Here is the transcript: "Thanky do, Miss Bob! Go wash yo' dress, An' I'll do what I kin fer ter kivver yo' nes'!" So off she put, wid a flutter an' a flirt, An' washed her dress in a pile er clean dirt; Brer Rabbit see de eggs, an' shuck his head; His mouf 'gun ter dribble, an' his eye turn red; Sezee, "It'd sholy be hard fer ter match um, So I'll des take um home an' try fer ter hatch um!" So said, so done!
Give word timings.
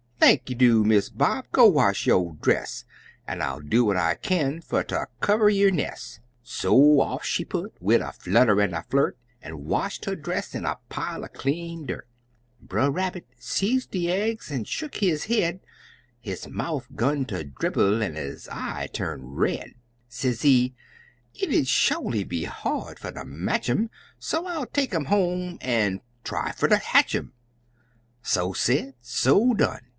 "Thanky 0.19 0.55
do, 0.57 0.83
Miss 0.83 1.09
Bob! 1.09 1.45
Go 1.51 1.67
wash 1.67 2.05
yo' 2.07 2.33
dress, 2.41 2.85
An' 3.27 3.41
I'll 3.41 3.59
do 3.59 3.85
what 3.85 3.97
I 3.97 4.15
kin 4.15 4.61
fer 4.61 4.81
ter 4.83 5.07
kivver 5.21 5.49
yo' 5.49 5.69
nes'!" 5.69 6.19
So 6.41 6.75
off 7.01 7.23
she 7.25 7.43
put, 7.43 7.73
wid 7.81 8.01
a 8.01 8.11
flutter 8.11 8.61
an' 8.61 8.73
a 8.73 8.83
flirt, 8.83 9.17
An' 9.41 9.65
washed 9.65 10.05
her 10.05 10.15
dress 10.15 10.55
in 10.55 10.65
a 10.65 10.77
pile 10.89 11.25
er 11.25 11.27
clean 11.27 11.85
dirt; 11.85 12.07
Brer 12.61 12.89
Rabbit 12.89 13.27
see 13.37 13.79
de 13.89 14.11
eggs, 14.11 14.51
an' 14.51 14.63
shuck 14.63 14.95
his 14.95 15.25
head; 15.25 15.59
His 16.19 16.47
mouf 16.47 16.87
'gun 16.95 17.25
ter 17.25 17.43
dribble, 17.43 18.01
an' 18.01 18.15
his 18.15 18.47
eye 18.51 18.87
turn 18.93 19.25
red; 19.27 19.73
Sezee, 20.07 20.73
"It'd 21.35 21.67
sholy 21.67 22.23
be 22.23 22.45
hard 22.45 22.99
fer 22.99 23.11
ter 23.11 23.25
match 23.25 23.69
um, 23.69 23.89
So 24.17 24.47
I'll 24.47 24.65
des 24.65 24.71
take 24.81 24.95
um 24.95 25.05
home 25.05 25.57
an' 25.61 25.99
try 26.23 26.51
fer 26.53 26.67
ter 26.69 26.77
hatch 26.77 27.15
um!" 27.15 27.33
So 28.23 28.53
said, 28.53 28.95
so 29.01 29.53
done! 29.53 29.81